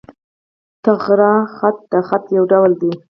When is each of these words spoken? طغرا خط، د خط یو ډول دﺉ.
طغرا 0.85 1.33
خط، 1.55 1.77
د 1.91 1.93
خط 2.07 2.25
یو 2.37 2.43
ډول 2.51 2.71
دﺉ. 2.81 2.93